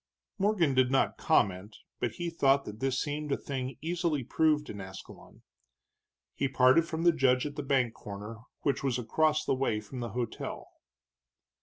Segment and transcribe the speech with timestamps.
[0.39, 4.81] Morgan did not comment, but he thought that this seemed a thing easily proved in
[4.81, 5.43] Ascalon.
[6.33, 9.99] He parted from the judge at the bank corner, which was across the way from
[9.99, 10.69] the hotel.